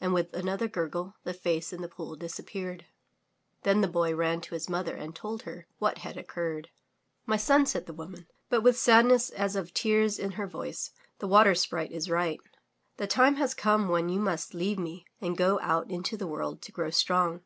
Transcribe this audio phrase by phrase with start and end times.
[0.00, 2.86] And with another gurgle, the face in the pool disappeared.
[3.64, 6.70] Then the poy ran to his mother and told her what had occurred.
[7.26, 11.26] "My son," said the woman, but with sadness as of tears in her voice, "the
[11.26, 12.38] Water Sprite is right.
[12.98, 16.62] The time has come when you must leave me and go out into the world
[16.62, 17.40] to grow strong."